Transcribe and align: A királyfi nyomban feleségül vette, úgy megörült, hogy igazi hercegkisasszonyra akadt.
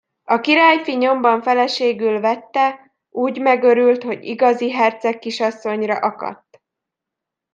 A 0.23 0.39
királyfi 0.39 0.95
nyomban 0.95 1.41
feleségül 1.41 2.19
vette, 2.19 2.93
úgy 3.09 3.41
megörült, 3.41 4.03
hogy 4.03 4.25
igazi 4.25 4.71
hercegkisasszonyra 4.71 5.95
akadt. 5.97 6.61